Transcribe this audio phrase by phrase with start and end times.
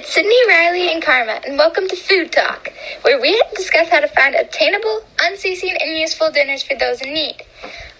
[0.00, 4.08] It's Sydney, Riley, and Karma, and welcome to Food Talk, where we discuss how to
[4.08, 7.44] find obtainable, unceasing, and useful dinners for those in need.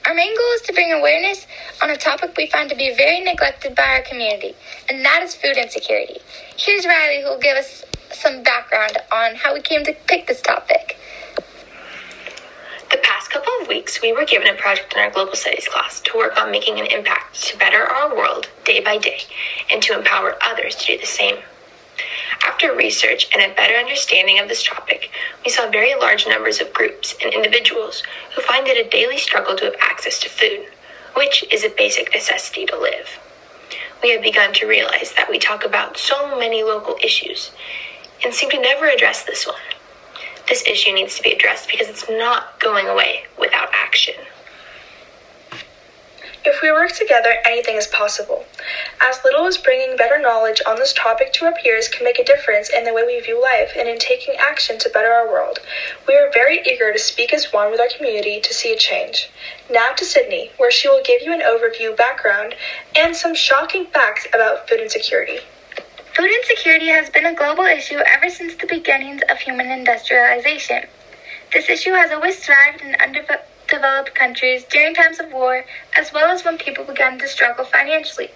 [0.06, 1.46] Our main goal is to bring awareness
[1.82, 4.54] on a topic we find to be very neglected by our community,
[4.88, 6.20] and that is food insecurity.
[6.56, 10.40] Here's Riley, who will give us some background on how we came to pick this
[10.40, 10.98] topic.
[12.90, 16.00] The past couple of weeks, we were given a project in our Global Studies class
[16.00, 19.20] to work on making an impact to better our world day by day
[19.70, 21.36] and to empower others to do the same.
[22.62, 25.10] After research and a better understanding of this topic,
[25.42, 28.02] we saw very large numbers of groups and individuals
[28.34, 30.66] who find it a daily struggle to have access to food,
[31.16, 33.18] which is a basic necessity to live.
[34.02, 37.50] We have begun to realize that we talk about so many local issues
[38.22, 39.56] and seem to never address this one.
[40.46, 44.16] This issue needs to be addressed because it's not going away without action.
[46.60, 48.44] If we work together, anything is possible.
[49.00, 52.24] As little as bringing better knowledge on this topic to our peers can make a
[52.24, 55.60] difference in the way we view life and in taking action to better our world.
[56.06, 59.30] We are very eager to speak as one with our community to see a change.
[59.70, 62.54] Now to Sydney, where she will give you an overview, background,
[62.94, 65.38] and some shocking facts about food insecurity.
[66.14, 70.84] Food insecurity has been a global issue ever since the beginnings of human industrialization.
[71.54, 75.64] This issue has always thrived in underdeveloped developed countries during times of war,
[75.96, 78.30] as well as when people began to struggle financially.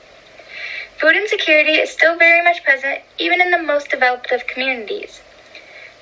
[0.98, 5.20] Food insecurity is still very much present even in the most developed of communities.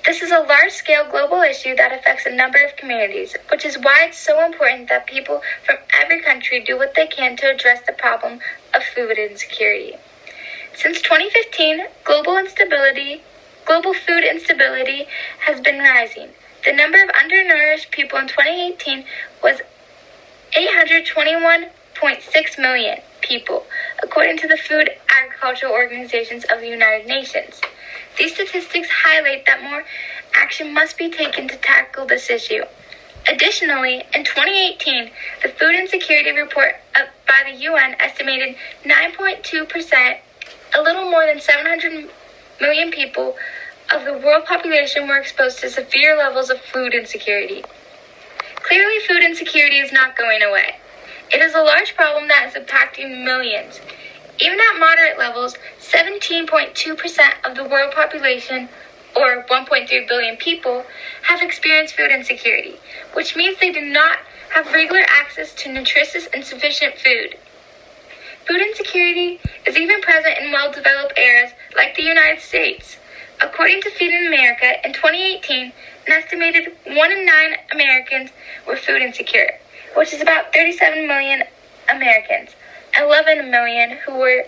[0.05, 3.77] This is a large scale global issue that affects a number of communities, which is
[3.77, 7.81] why it's so important that people from every country do what they can to address
[7.85, 8.39] the problem
[8.73, 9.95] of food insecurity.
[10.75, 13.21] Since 2015, global instability,
[13.65, 15.07] global food instability
[15.39, 16.29] has been rising.
[16.65, 19.05] The number of undernourished people in 2018
[19.43, 19.59] was
[20.53, 23.65] 821.6 million people,
[24.01, 27.59] according to the Food Agricultural Organizations of the United Nations.
[28.17, 29.83] These statistics highlight that more
[30.35, 32.63] action must be taken to tackle this issue.
[33.27, 36.75] Additionally, in 2018, the Food Insecurity Report
[37.27, 40.17] by the UN estimated 9.2%,
[40.75, 42.09] a little more than 700
[42.61, 43.35] million people,
[43.91, 47.63] of the world population were exposed to severe levels of food insecurity.
[48.55, 50.75] Clearly, food insecurity is not going away.
[51.31, 53.81] It is a large problem that is impacting millions.
[54.39, 58.69] Even at moderate levels, 17.2% of the world population,
[59.15, 60.85] or 1.3 billion people,
[61.23, 62.79] have experienced food insecurity,
[63.13, 64.19] which means they do not
[64.49, 67.37] have regular access to nutritious and sufficient food.
[68.47, 72.97] Food insecurity is even present in well developed areas like the United States.
[73.43, 75.73] According to Feeding America, in 2018,
[76.07, 78.29] an estimated 1 in 9 Americans
[78.65, 79.59] were food insecure,
[79.97, 81.43] which is about 37 million
[81.89, 82.51] Americans,
[82.97, 84.45] 11 million who were,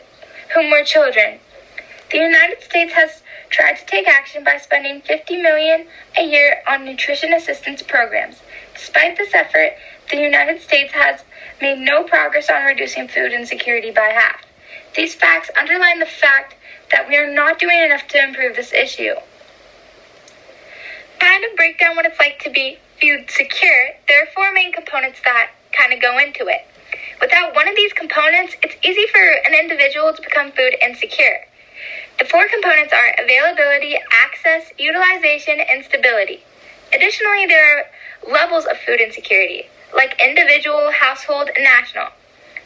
[0.53, 1.39] whom were children.
[2.09, 6.85] The United States has tried to take action by spending 50 million a year on
[6.85, 8.37] nutrition assistance programs.
[8.75, 9.73] Despite this effort,
[10.09, 11.25] the United States has
[11.59, 14.45] made no progress on reducing food insecurity by half.
[14.95, 16.55] These facts underline the fact
[16.91, 19.15] that we are not doing enough to improve this issue.
[21.19, 24.71] Kind of break down what it's like to be food secure, there are four main
[24.71, 26.65] components that kind of go into it.
[27.19, 31.45] Without one of these components, it's easy for an individual to become food insecure.
[32.19, 36.43] The four components are availability, access, utilization, and stability.
[36.93, 37.85] Additionally, there are
[38.31, 42.07] levels of food insecurity, like individual, household, and national.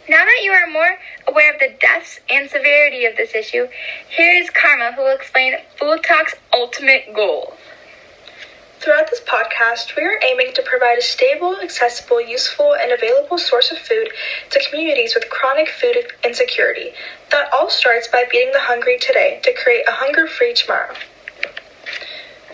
[0.09, 0.97] Now that you are more
[1.27, 3.67] aware of the depths and severity of this issue,
[4.09, 7.53] here is Karma who will explain Food Talk's ultimate goal.
[8.79, 13.71] Throughout this podcast, we are aiming to provide a stable, accessible, useful, and available source
[13.71, 14.09] of food
[14.49, 16.91] to communities with chronic food insecurity.
[17.29, 20.95] That all starts by beating the hungry today to create a hunger free tomorrow.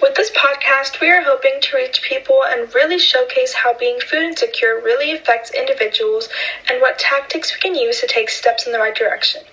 [0.02, 4.24] With this podcast, we are hoping to reach people and really showcase how being food
[4.24, 6.28] insecure really affects individuals
[6.70, 9.44] and what tactics we can use to take steps in the right direction.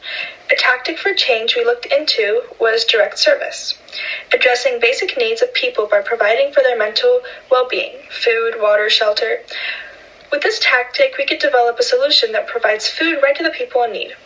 [0.50, 3.78] A tactic for change we looked into was direct service,
[4.34, 9.42] addressing basic needs of people by providing for their mental well being food, water, shelter.
[10.32, 13.84] With this tactic, we could develop a solution that provides food right to the people
[13.84, 14.16] in need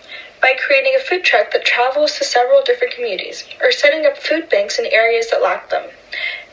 [0.40, 4.48] by creating a food truck that travels to several different communities, or setting up food
[4.48, 5.90] banks in areas that lack them.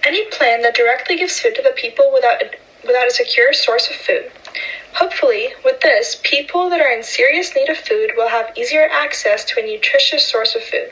[0.06, 2.52] Any plan that directly gives food to the people without a,
[2.86, 4.32] without a secure source of food.
[4.96, 9.46] Hopefully, with this, people that are in serious need of food will have easier access
[9.46, 10.92] to a nutritious source of food.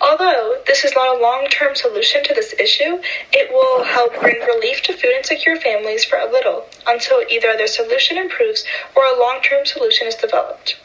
[0.00, 3.00] Although this is not a long term solution to this issue,
[3.32, 7.66] it will help bring relief to food insecure families for a little until either their
[7.66, 8.64] solution improves
[8.96, 10.76] or a long term solution is developed.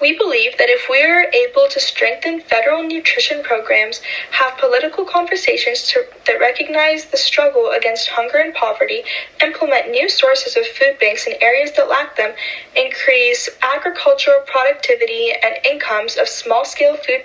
[0.00, 4.00] We believe that if we are able to strengthen federal nutrition programs,
[4.30, 9.02] have political conversations to, that recognize the struggle against hunger and poverty,
[9.42, 12.32] implement new sources of food banks in areas that lack them,
[12.76, 17.24] increase agricultural productivity and incomes of small scale food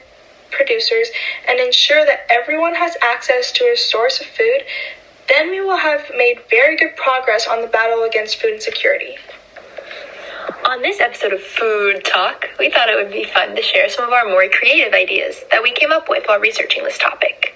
[0.49, 1.09] producers,
[1.47, 4.63] and ensure that everyone has access to a source of food,
[5.29, 9.17] then we will have made very good progress on the battle against food insecurity.
[10.43, 14.05] On this episode of Food Talk, we thought it would be fun to share some
[14.05, 17.55] of our more creative ideas that we came up with while researching this topic.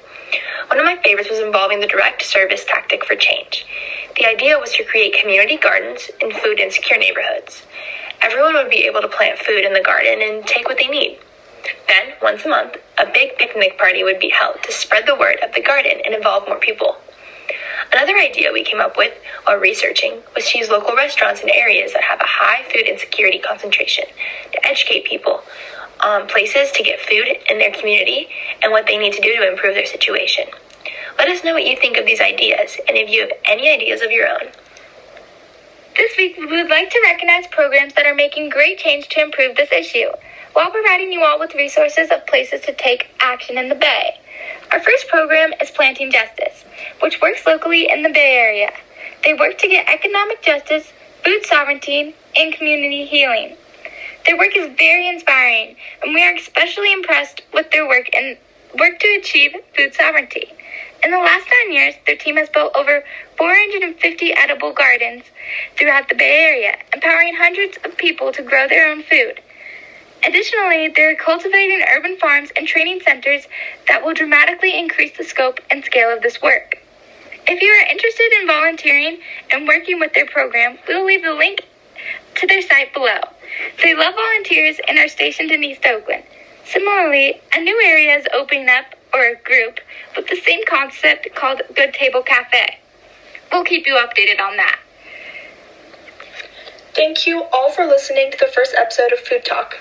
[0.68, 3.66] One of my favorites was involving the direct service tactic for change.
[4.16, 7.64] The idea was to create community gardens in food insecure neighborhoods.
[8.22, 11.20] Everyone would be able to plant food in the garden and take what they need.
[11.90, 15.40] Then, once a month, a big picnic party would be held to spread the word
[15.44, 16.96] of the garden and involve more people.
[17.92, 19.14] Another idea we came up with
[19.44, 23.40] while researching was to use local restaurants in areas that have a high food insecurity
[23.40, 24.06] concentration
[24.52, 25.42] to educate people
[26.02, 28.28] on places to get food in their community
[28.62, 30.46] and what they need to do to improve their situation.
[31.18, 34.02] Let us know what you think of these ideas and if you have any ideas
[34.02, 34.52] of your own.
[35.96, 39.56] This week, we would like to recognize programs that are making great change to improve
[39.56, 40.10] this issue,
[40.54, 44.20] while providing you all with resources of places to take action in the Bay.
[44.72, 46.66] Our first program is Planting Justice,
[47.02, 48.74] which works locally in the Bay Area.
[49.24, 50.92] They work to get economic justice,
[51.24, 53.56] food sovereignty, and community healing.
[54.26, 58.38] Their work is very inspiring, and we are especially impressed with their work and
[58.78, 60.52] work to achieve food sovereignty.
[61.02, 63.06] In the last nine years, their team has built over
[63.38, 65.24] 450 edible gardens
[65.78, 69.40] throughout the Bay Area, empowering hundreds of people to grow their own food.
[70.26, 73.48] Additionally, they're cultivating urban farms and training centers
[73.88, 76.78] that will dramatically increase the scope and scale of this work.
[77.48, 79.20] If you are interested in volunteering
[79.52, 81.62] and working with their program, we will leave the link
[82.36, 83.20] to their site below.
[83.82, 86.24] They love volunteers and are stationed in East Oakland.
[86.66, 89.80] Similarly, a new area is opening up, or a group,
[90.16, 92.80] with the same concept called Good Table Cafe.
[93.52, 94.80] We'll keep you updated on that.
[96.94, 99.78] Thank you all for listening to the first episode of Food Talk.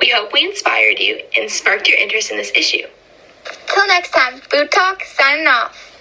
[0.00, 2.86] We hope we inspired you and sparked your interest in this issue.
[3.66, 5.93] Till next time, Food Talk signing off.